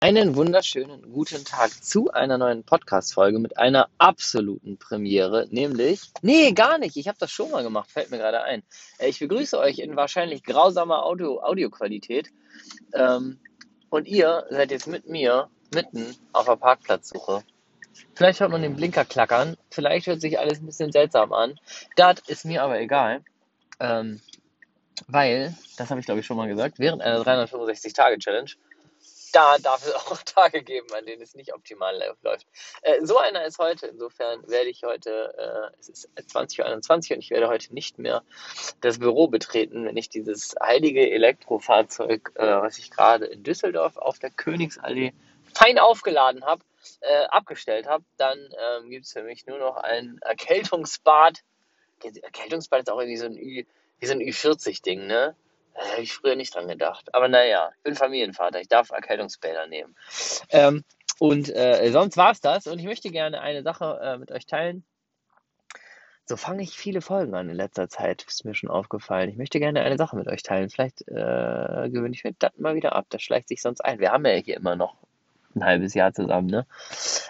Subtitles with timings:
[0.00, 6.78] Einen wunderschönen guten Tag zu einer neuen Podcast-Folge mit einer absoluten Premiere, nämlich, nee, gar
[6.78, 8.62] nicht, ich habe das schon mal gemacht, fällt mir gerade ein.
[8.98, 12.30] Äh, ich begrüße euch in wahrscheinlich grausamer Audio Audioqualität
[12.94, 13.40] ähm,
[13.90, 17.42] und ihr seid jetzt mit mir mitten auf der Parkplatzsuche.
[18.14, 21.58] Vielleicht hört man den Blinker klackern, vielleicht hört sich alles ein bisschen seltsam an,
[21.96, 23.24] das ist mir aber egal,
[23.80, 24.20] ähm,
[25.08, 28.50] weil, das habe ich glaube ich schon mal gesagt, während einer 365-Tage-Challenge
[29.32, 32.46] da darf es auch Tage geben, an denen es nicht optimal läuft.
[32.82, 33.86] Äh, so einer ist heute.
[33.86, 35.34] Insofern werde ich heute,
[35.72, 38.22] äh, es ist 20.21 Uhr und ich werde heute nicht mehr
[38.80, 44.18] das Büro betreten, wenn ich dieses heilige Elektrofahrzeug, äh, was ich gerade in Düsseldorf auf
[44.18, 45.12] der Königsallee
[45.54, 46.62] fein aufgeladen habe,
[47.00, 48.04] äh, abgestellt habe.
[48.16, 51.42] Dann ähm, gibt es für mich nur noch ein Erkältungsbad.
[52.02, 53.64] Erkältungsbad ist auch irgendwie so ein Ü,
[53.98, 55.34] wie so ein Ü40-Ding, ne?
[55.78, 57.14] Da habe ich früher nicht dran gedacht.
[57.14, 59.94] Aber naja, ich bin Familienvater, ich darf Erkältungsbäder nehmen.
[60.50, 60.84] Ähm,
[61.20, 62.66] und äh, sonst war es das.
[62.66, 64.84] Und ich möchte gerne eine Sache äh, mit euch teilen.
[66.24, 69.30] So fange ich viele Folgen an in letzter Zeit, ist mir schon aufgefallen.
[69.30, 70.68] Ich möchte gerne eine Sache mit euch teilen.
[70.68, 73.06] Vielleicht äh, gewöhne ich mir das mal wieder ab.
[73.10, 74.00] Das schleicht sich sonst ein.
[74.00, 74.96] Wir haben ja hier immer noch
[75.54, 76.48] ein halbes Jahr zusammen.
[76.48, 76.66] Ne?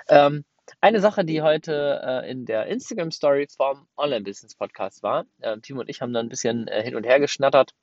[0.08, 0.44] Ähm,
[0.80, 5.26] eine Sache, die heute äh, in der Instagram Story vom Online Business Podcast war.
[5.40, 7.74] Äh, Timo und ich haben da ein bisschen äh, hin und her geschnattert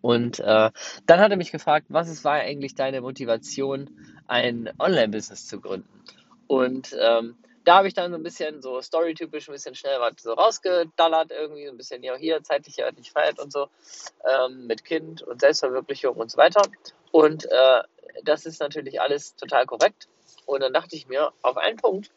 [0.00, 0.70] und äh,
[1.06, 3.90] dann hat er mich gefragt, was ist, war eigentlich deine Motivation,
[4.26, 5.88] ein Online-Business zu gründen?
[6.46, 10.14] Und ähm, da habe ich dann so ein bisschen so storytypisch ein bisschen schnell was
[10.22, 13.68] so rausgedallert, irgendwie so ein bisschen ja hier zeitlich örtlich Freiheit und so,
[14.28, 16.62] ähm, mit Kind und Selbstverwirklichung und so weiter.
[17.12, 17.82] Und äh,
[18.24, 20.08] das ist natürlich alles total korrekt.
[20.46, 22.10] Und dann dachte ich mir, auf einen Punkt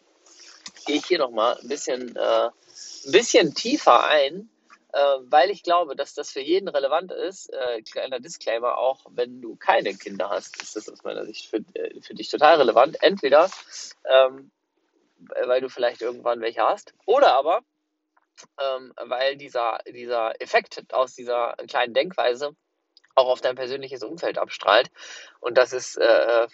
[0.85, 4.49] gehe ich hier nochmal ein bisschen, äh, ein bisschen tiefer ein,
[4.93, 7.51] weil ich glaube, dass das für jeden relevant ist.
[7.51, 11.57] Äh, kleiner Disclaimer, auch wenn du keine Kinder hast, ist das aus meiner Sicht für,
[11.73, 13.01] äh, für dich total relevant.
[13.01, 13.49] Entweder,
[14.05, 14.51] ähm,
[15.45, 17.61] weil du vielleicht irgendwann welche hast, oder aber,
[18.59, 22.55] ähm, weil dieser, dieser Effekt aus dieser kleinen Denkweise
[23.15, 24.91] auch auf dein persönliches Umfeld abstrahlt.
[25.39, 26.47] Und das ist äh,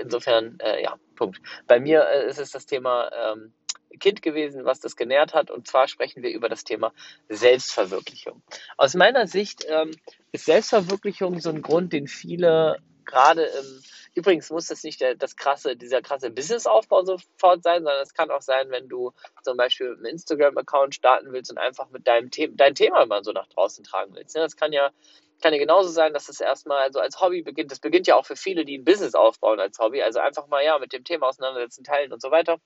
[0.00, 1.40] insofern, äh, ja, Punkt.
[1.66, 3.54] Bei mir äh, ist es das Thema ähm,
[4.02, 5.50] Kind gewesen, was das genährt hat.
[5.50, 6.92] Und zwar sprechen wir über das Thema
[7.28, 8.42] Selbstverwirklichung.
[8.76, 9.92] Aus meiner Sicht ähm,
[10.32, 13.82] ist Selbstverwirklichung so ein Grund, den viele gerade im
[14.14, 18.30] Übrigens muss das nicht der, das krasse, dieser krasse Businessaufbau sofort sein, sondern es kann
[18.30, 22.50] auch sein, wenn du zum Beispiel einen Instagram-Account starten willst und einfach mit deinem The
[22.54, 24.36] dein Thema mal so nach draußen tragen willst.
[24.36, 24.90] Das kann ja,
[25.40, 27.70] kann ja genauso sein, dass es erstmal so als Hobby beginnt.
[27.70, 30.02] Das beginnt ja auch für viele, die ein Business aufbauen als Hobby.
[30.02, 32.58] Also einfach mal ja mit dem Thema auseinandersetzen, teilen und so weiter.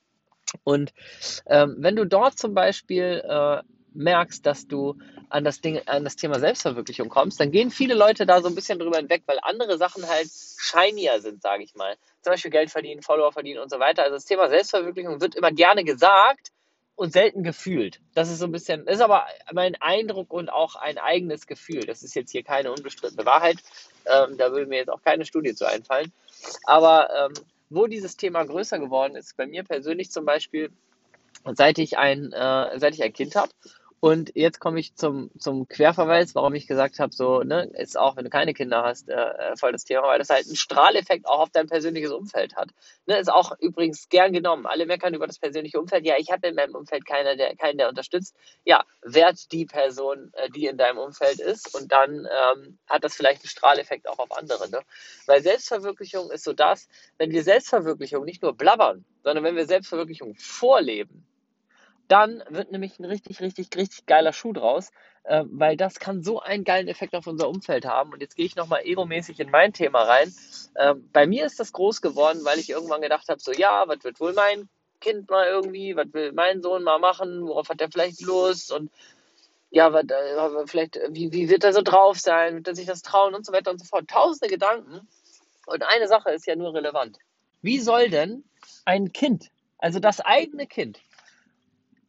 [0.64, 0.92] Und
[1.46, 3.62] ähm, wenn du dort zum Beispiel äh,
[3.96, 4.96] merkst, dass du
[5.28, 8.54] an das Ding, an das Thema Selbstverwirklichung kommst, dann gehen viele Leute da so ein
[8.54, 11.96] bisschen drüber hinweg, weil andere Sachen halt shinier sind, sage ich mal.
[12.22, 14.02] Zum Beispiel Geld verdienen, Follower verdienen und so weiter.
[14.02, 16.52] Also das Thema Selbstverwirklichung wird immer gerne gesagt
[16.94, 18.00] und selten gefühlt.
[18.14, 21.80] Das ist so ein bisschen, ist aber mein Eindruck und auch ein eigenes Gefühl.
[21.80, 23.58] Das ist jetzt hier keine unbestrittene Wahrheit.
[24.06, 26.12] Ähm, da würde mir jetzt auch keine Studie zu einfallen.
[26.64, 27.34] Aber ähm,
[27.70, 30.70] wo dieses Thema größer geworden ist, bei mir persönlich zum Beispiel,
[31.54, 33.50] seit ich ein, äh, seit ich ein Kind habe
[34.00, 38.16] und jetzt komme ich zum, zum Querverweis, warum ich gesagt habe, so, ne, ist auch,
[38.16, 41.26] wenn du keine Kinder hast, äh, äh, voll das Thema, weil das halt einen Strahleffekt
[41.26, 42.68] auch auf dein persönliches Umfeld hat.
[43.06, 44.66] Ne, ist auch übrigens gern genommen.
[44.66, 46.04] Alle meckern über das persönliche Umfeld.
[46.04, 48.36] Ja, ich habe in meinem Umfeld keiner, der, keinen, der unterstützt.
[48.64, 53.14] Ja, wert die Person, äh, die in deinem Umfeld ist und dann ähm, hat das
[53.14, 54.68] vielleicht einen Strahleffekt auch auf andere.
[54.68, 54.80] Ne?
[55.24, 56.86] Weil Selbstverwirklichung ist so das,
[57.16, 61.26] wenn wir Selbstverwirklichung nicht nur blabbern, sondern wenn wir Selbstverwirklichung vorleben,
[62.08, 64.90] dann wird nämlich ein richtig, richtig, richtig geiler Schuh draus,
[65.24, 68.12] äh, weil das kann so einen geilen Effekt auf unser Umfeld haben.
[68.12, 70.32] Und jetzt gehe ich nochmal ego-mäßig in mein Thema rein.
[70.74, 74.04] Äh, bei mir ist das groß geworden, weil ich irgendwann gedacht habe, so ja, was
[74.04, 74.68] wird wohl mein
[75.00, 78.90] Kind mal irgendwie, was will mein Sohn mal machen, worauf hat er vielleicht Lust und
[79.70, 83.02] ja, was, äh, vielleicht, wie, wie wird er so drauf sein, wird er sich das
[83.02, 84.08] trauen und so weiter und so fort.
[84.08, 85.06] Tausende Gedanken.
[85.66, 87.18] Und eine Sache ist ja nur relevant.
[87.62, 88.44] Wie soll denn
[88.84, 91.00] ein Kind, also das eigene Kind,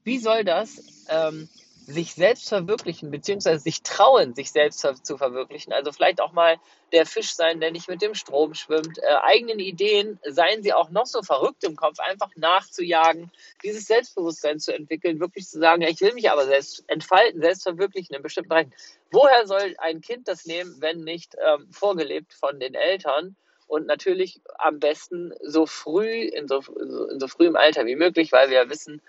[0.08, 1.50] wie soll das ähm,
[1.86, 5.74] sich selbst verwirklichen, beziehungsweise sich trauen, sich selbst zu verwirklichen?
[5.74, 6.56] Also vielleicht auch mal
[6.94, 10.90] der Fisch sein, der nicht mit dem Strom schwimmt, äh, eigenen Ideen, seien sie auch
[10.92, 13.30] noch so verrückt im Kopf, einfach nachzujagen,
[13.66, 17.64] dieses Selbstbewusstsein zu entwickeln, wirklich zu sagen, ja, ich will mich aber selbst entfalten, selbst
[17.64, 18.74] verwirklichen in bestimmten Bereichen.
[19.12, 23.36] Woher soll ein Kind das nehmen, wenn nicht ähm, vorgelebt von den Eltern?
[23.68, 28.50] und natürlich am besten so früh, in so, in so frühem Alter wie möglich, weil
[28.50, 29.02] wir ja wissen,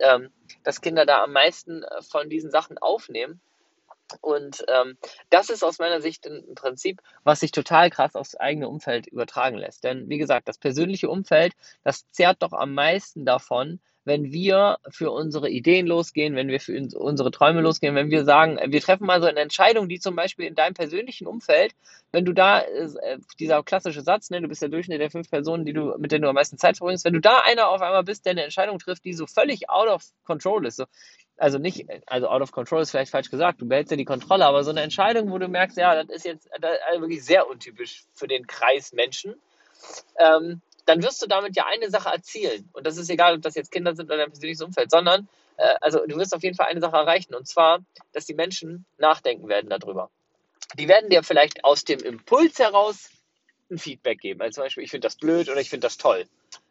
[0.00, 0.30] ähm,
[0.64, 3.40] dass Kinder da am meisten äh, von diesen Sachen aufnehmen.
[4.22, 4.96] Und ähm,
[5.28, 9.58] das ist aus meiner Sicht ein Prinzip, was sich total krass aufs eigene Umfeld übertragen
[9.58, 9.84] lässt.
[9.84, 11.52] Denn wie gesagt, das persönliche Umfeld,
[11.84, 16.76] das zehrt doch am meisten davon, wenn wir für unsere Ideen losgehen, wenn wir für
[16.96, 20.46] unsere Träume losgehen, wenn wir sagen, wir treffen mal so eine Entscheidung, die zum Beispiel
[20.46, 21.74] in deinem persönlichen Umfeld,
[22.10, 25.64] wenn du da, äh, dieser klassische Satz, ne, du bist der Durchschnitt der fünf Personen,
[25.64, 28.02] die du, mit denen du am meisten Zeit verbringst, wenn du da einer auf einmal
[28.02, 30.86] bist, der eine Entscheidung trifft, die so völlig out of control ist, so,
[31.36, 34.46] also nicht, also out of control ist vielleicht falsch gesagt, du behältst ja die Kontrolle,
[34.46, 37.48] aber so eine Entscheidung, wo du merkst, ja, das ist jetzt das ist wirklich sehr
[37.48, 39.36] untypisch für den Kreis Menschen,
[40.18, 42.68] ähm, dann wirst du damit ja eine Sache erzielen.
[42.72, 45.74] Und das ist egal, ob das jetzt Kinder sind oder dein persönliches Umfeld, sondern, äh,
[45.82, 47.80] also du wirst auf jeden Fall eine Sache erreichen, und zwar,
[48.12, 50.10] dass die Menschen nachdenken werden darüber.
[50.78, 53.10] Die werden dir vielleicht aus dem Impuls heraus
[53.70, 54.40] ein Feedback geben.
[54.40, 56.24] Also zum Beispiel, ich finde das blöd oder ich finde das toll.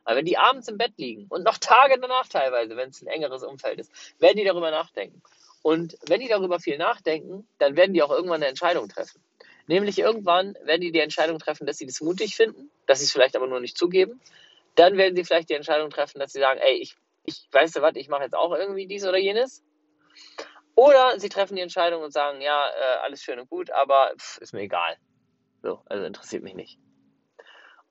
[0.04, 3.08] Aber wenn die abends im Bett liegen und noch Tage danach teilweise, wenn es ein
[3.08, 5.22] engeres Umfeld ist, werden die darüber nachdenken.
[5.62, 9.22] Und wenn die darüber viel nachdenken, dann werden die auch irgendwann eine Entscheidung treffen.
[9.68, 13.12] Nämlich irgendwann werden die die Entscheidung treffen, dass sie das mutig finden, dass sie es
[13.12, 14.22] vielleicht aber nur nicht zugeben.
[14.76, 17.82] Dann werden sie vielleicht die Entscheidung treffen, dass sie sagen, ey, ich, ich weißt du
[17.82, 19.64] was, ich mache jetzt auch irgendwie dies oder jenes.
[20.76, 24.38] Oder sie treffen die Entscheidung und sagen, ja, äh, alles schön und gut, aber pff,
[24.38, 24.96] ist mir egal.
[25.64, 26.80] So, also interessiert mich nicht.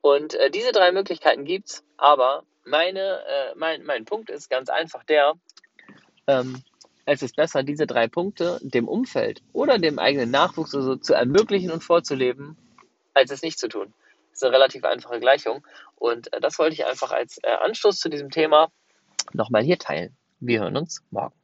[0.00, 5.04] Und äh, diese drei Möglichkeiten gibt's, aber meine, äh, mein, mein Punkt ist ganz einfach
[5.04, 5.34] der,
[6.28, 6.62] ähm,
[7.06, 11.70] es ist besser, diese drei Punkte dem Umfeld oder dem eigenen Nachwuchs so zu ermöglichen
[11.70, 12.56] und vorzuleben,
[13.14, 13.94] als es nicht zu tun.
[14.30, 15.64] Das ist eine relativ einfache Gleichung.
[15.94, 18.70] Und äh, das wollte ich einfach als äh, Anstoß zu diesem Thema
[19.32, 20.16] nochmal hier teilen.
[20.40, 21.36] Wir hören uns morgen.